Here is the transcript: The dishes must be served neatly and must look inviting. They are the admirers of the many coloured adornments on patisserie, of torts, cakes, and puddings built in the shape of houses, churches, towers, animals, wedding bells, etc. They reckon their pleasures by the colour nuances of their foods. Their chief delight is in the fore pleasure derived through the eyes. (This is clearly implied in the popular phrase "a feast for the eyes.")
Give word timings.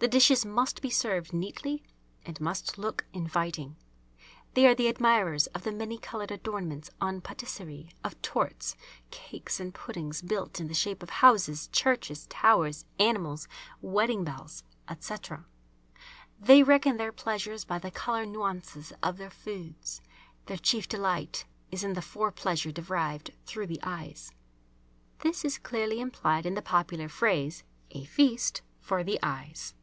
The 0.00 0.06
dishes 0.06 0.44
must 0.44 0.80
be 0.80 0.90
served 0.90 1.32
neatly 1.32 1.82
and 2.24 2.40
must 2.40 2.78
look 2.78 3.04
inviting. 3.12 3.74
They 4.54 4.64
are 4.68 4.74
the 4.76 4.86
admirers 4.86 5.48
of 5.48 5.64
the 5.64 5.72
many 5.72 5.98
coloured 5.98 6.30
adornments 6.30 6.88
on 7.00 7.20
patisserie, 7.20 7.90
of 8.04 8.22
torts, 8.22 8.76
cakes, 9.10 9.58
and 9.58 9.74
puddings 9.74 10.22
built 10.22 10.60
in 10.60 10.68
the 10.68 10.72
shape 10.74 11.02
of 11.02 11.10
houses, 11.10 11.66
churches, 11.72 12.28
towers, 12.28 12.84
animals, 13.00 13.48
wedding 13.80 14.22
bells, 14.22 14.62
etc. 14.88 15.44
They 16.38 16.62
reckon 16.62 16.96
their 16.96 17.10
pleasures 17.10 17.64
by 17.64 17.80
the 17.80 17.90
colour 17.90 18.24
nuances 18.24 18.92
of 19.02 19.16
their 19.16 19.30
foods. 19.32 20.00
Their 20.46 20.58
chief 20.58 20.86
delight 20.88 21.44
is 21.72 21.82
in 21.82 21.94
the 21.94 22.02
fore 22.02 22.30
pleasure 22.30 22.70
derived 22.70 23.32
through 23.46 23.66
the 23.66 23.80
eyes. 23.82 24.30
(This 25.24 25.44
is 25.44 25.58
clearly 25.58 25.98
implied 25.98 26.46
in 26.46 26.54
the 26.54 26.62
popular 26.62 27.08
phrase 27.08 27.64
"a 27.90 28.04
feast 28.04 28.62
for 28.78 29.02
the 29.02 29.18
eyes.") 29.24 29.74